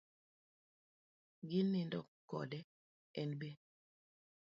[1.49, 1.99] Ginindo
[2.29, 2.59] kode
[3.21, 3.49] en be